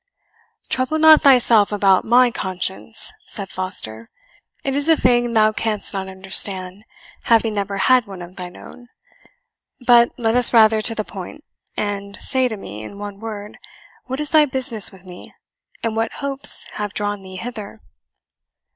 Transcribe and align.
"Trouble 0.67 0.97
not 0.97 1.21
thyself 1.21 1.71
about 1.71 2.03
my 2.03 2.31
conscience," 2.31 3.11
said 3.27 3.51
Foster; 3.51 4.09
"it 4.63 4.75
is 4.75 4.89
a 4.89 4.95
thing 4.95 5.33
thou 5.33 5.51
canst 5.51 5.93
not 5.93 6.07
understand, 6.07 6.85
having 7.25 7.53
never 7.53 7.77
had 7.77 8.07
one 8.07 8.23
of 8.23 8.35
thine 8.35 8.57
own. 8.57 8.87
But 9.85 10.11
let 10.17 10.33
us 10.35 10.53
rather 10.53 10.81
to 10.81 10.95
the 10.95 11.03
point, 11.05 11.43
and 11.77 12.17
say 12.17 12.47
to 12.47 12.57
me, 12.57 12.81
in 12.83 12.97
one 12.97 13.19
word, 13.19 13.59
what 14.05 14.19
is 14.19 14.31
thy 14.31 14.45
business 14.45 14.91
with 14.91 15.05
me, 15.05 15.35
and 15.83 15.95
what 15.95 16.13
hopes 16.13 16.63
have 16.77 16.95
drawn 16.95 17.21
thee 17.21 17.35
hither?" 17.35 17.79